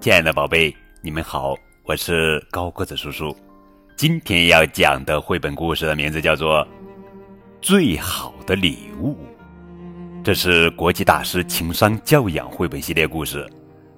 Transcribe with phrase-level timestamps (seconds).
[0.00, 3.36] 亲爱的宝贝，你们好，我是高个子叔叔。
[3.96, 6.66] 今天要讲的绘本故事的名字叫做
[7.60, 9.12] 《最好的礼物》，
[10.24, 13.46] 这是国际大师情商教养绘本系列故事，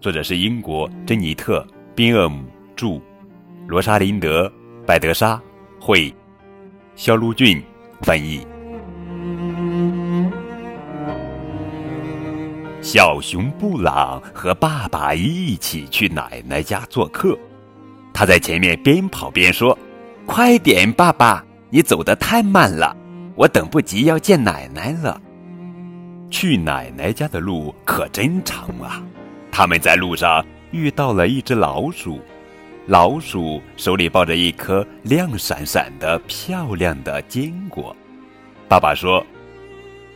[0.01, 1.61] 作者是英国珍妮特·
[1.95, 3.01] 宾厄姆著，
[3.69, 4.49] 罗莎琳德·
[4.85, 5.41] 拜德莎
[5.81, 6.13] 绘，
[6.97, 7.63] 肖路俊
[8.01, 8.45] 翻译。
[12.93, 17.35] 小熊布朗和爸爸一起去奶奶家做客，
[18.13, 19.79] 他在前面边跑边说
[20.29, 22.95] ：“快点，爸爸，你走得太慢了，
[23.35, 25.19] 我等不及要见奶奶了。”
[26.31, 29.03] 去奶奶家的路可真长啊！
[29.51, 32.21] 他们在路上遇到了一只老鼠，
[32.89, 37.97] 老鼠手里抱着一颗亮闪闪的、漂亮的坚果。
[38.69, 39.25] 爸爸说。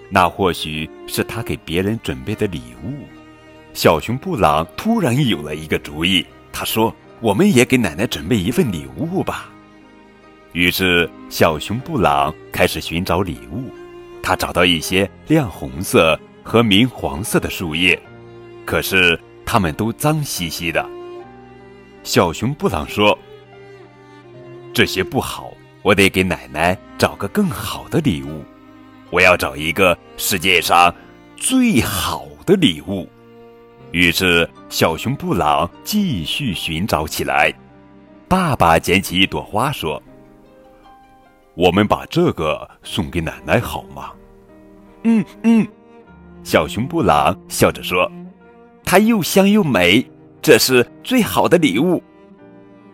[0.08, 3.06] 那或许是他给别人准备的礼物。
[3.74, 9.50] 小熊布朗突然有了一个主意，他说：“我们也给奶奶准备一份礼物吧。”
[10.52, 13.70] 于是，小熊布朗开始寻找礼物。
[14.22, 18.00] 他找到一些亮红色和明黄色的树叶，
[18.64, 20.88] 可是它们都脏兮兮的。
[22.02, 23.16] 小熊布朗说
[24.72, 25.52] ：“这些不好，
[25.82, 28.42] 我得给奶奶找个更好的礼物。”
[29.10, 30.94] 我要找一个世界上
[31.36, 33.08] 最好的礼物。
[33.92, 37.52] 于是，小熊布朗继续寻找起来。
[38.28, 40.02] 爸爸捡起一朵花，说
[41.54, 44.12] ：“我们把这个送给奶奶好吗
[45.04, 45.66] ？”“嗯嗯。”
[46.42, 48.10] 小熊布朗笑着说
[48.84, 50.04] ：“它又香又美，
[50.42, 52.02] 这是最好的礼物。”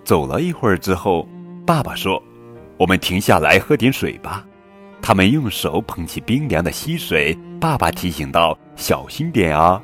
[0.05, 1.27] 走了一会儿之后，
[1.67, 2.23] 爸爸说
[2.77, 4.47] ：“我们停下来喝点水吧。”
[5.03, 9.83] 他们用手捧起冰凉的溪水，爸爸提醒道：“小心点啊！”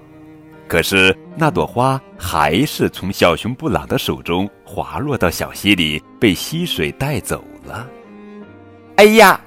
[0.68, 7.86] 可是那朵花还是从小熊布朗的手中滑落到小溪里，被溪水带走了。
[8.96, 9.40] 哎呀！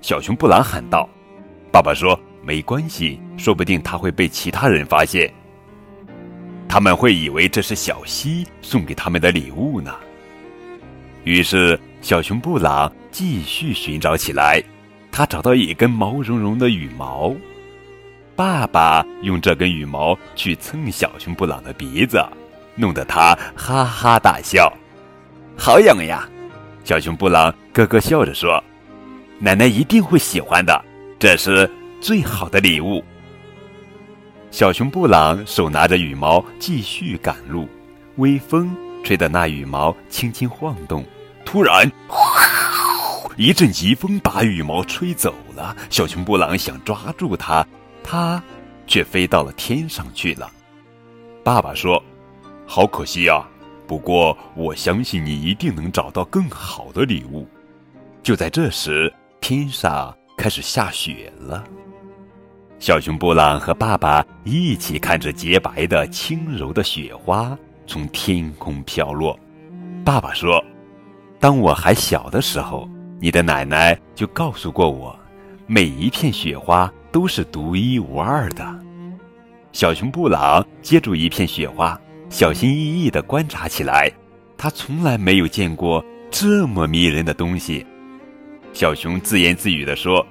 [0.00, 1.08] 小熊布朗喊道。
[1.72, 5.32] 爸爸说：“没关系，说不定它会被其他人发现，
[6.68, 9.92] 他们会以为这是小溪送给他们的礼物呢。”
[11.24, 14.62] 于是小熊布朗继续寻找起来。
[15.12, 17.32] 他找到一根毛茸茸的羽毛，
[18.34, 22.24] 爸爸用这根羽毛去蹭小熊布朗的鼻子，
[22.74, 24.72] 弄得他哈哈大笑。
[25.56, 26.26] 好痒呀！
[26.82, 28.62] 小熊布朗咯咯笑着说
[29.38, 30.82] ：“奶奶一定会喜欢的，
[31.18, 31.70] 这是
[32.00, 33.04] 最好的礼物。”
[34.50, 37.68] 小熊布朗手拿着羽毛继续赶路，
[38.16, 38.74] 微风
[39.04, 41.04] 吹得那羽毛轻轻晃动，
[41.44, 41.88] 突然。
[43.36, 47.66] 一阵疾风把羽毛吹走了，小熊布朗想抓住它，
[48.02, 48.42] 它
[48.86, 50.50] 却飞到了天上去了。
[51.42, 52.02] 爸爸说
[52.66, 53.42] ：“好可惜呀，
[53.86, 57.48] 不过我相信你一定能找到更好的礼物。”
[58.22, 61.64] 就在这时，天上开始下雪了。
[62.78, 67.56] 小熊布朗和爸爸一起看着洁白的、轻柔的雪花
[67.86, 69.38] 从天空飘落。
[70.04, 70.62] 爸爸说
[71.40, 72.88] ：“当我还小的时候。”
[73.22, 75.16] 你的奶奶就告诉过我，
[75.68, 78.80] 每一片雪花都是独一无二的。
[79.70, 81.96] 小熊布朗接住一片雪花，
[82.28, 84.10] 小心翼翼地观察起来。
[84.58, 87.86] 他从来没有见过这么迷人的东西。
[88.72, 90.26] 小熊自言自语地说：“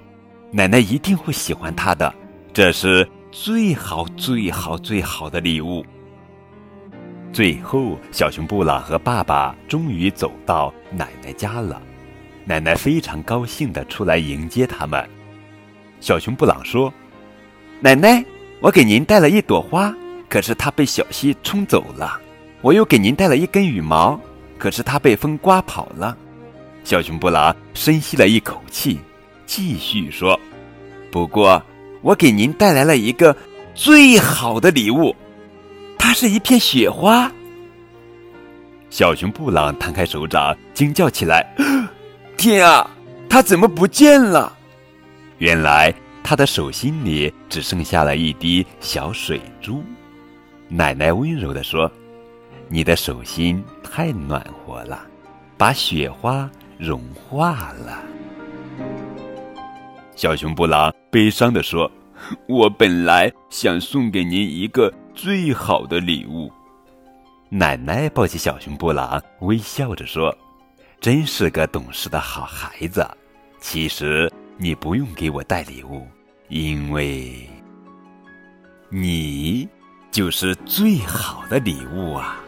[0.52, 2.14] 奶奶一定会喜欢它的，
[2.52, 5.82] 这是最好、最好、最好的礼物。”
[7.32, 11.82] 最后，小熊布朗和爸爸终于走到奶奶家了。
[12.46, 15.08] 奶奶非常高兴地出来迎接他们。
[16.00, 16.92] 小熊布朗说
[17.80, 18.24] ：“奶奶，
[18.60, 19.94] 我给您带了一朵花，
[20.28, 22.20] 可是它被小溪冲走了。
[22.62, 24.20] 我又给您带了一根羽毛，
[24.58, 26.18] 可是它被风刮跑了。”
[26.84, 29.00] 小熊布朗深吸了一口气，
[29.46, 30.40] 继续说
[31.12, 31.62] ：“不过，
[32.02, 33.36] 我给您带来了一个
[33.76, 35.16] 最好的礼物，
[36.00, 37.32] 它是一片雪花。”
[38.90, 41.48] 小熊布朗摊开手掌，惊叫起来。
[42.42, 42.90] 天啊，
[43.30, 44.52] 他怎么不见了？
[45.38, 45.94] 原来
[46.24, 49.84] 他的手心里只剩下了一滴小水珠。
[50.68, 51.90] 奶奶温柔地说
[52.68, 55.06] ：“你的手心太暖和了，
[55.56, 56.50] 把雪花
[56.80, 58.02] 融化了。”
[60.18, 61.92] 小熊布朗悲伤地说
[62.50, 66.52] ：“我本来想送给您一个最好的礼物。”
[67.50, 70.36] 奶奶抱起小熊布朗，微笑着说。
[71.02, 73.04] 真是个懂事的好孩子。
[73.60, 76.08] 其实你不用给我带礼物，
[76.48, 77.50] 因为
[78.88, 79.68] 你
[80.12, 82.40] 就是最好的礼物啊。